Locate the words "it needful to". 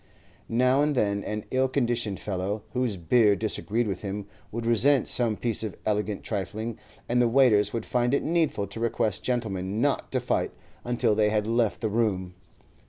8.15-8.79